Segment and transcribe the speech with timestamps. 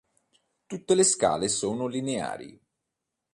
[0.65, 2.59] Tutte le scale sono lineari.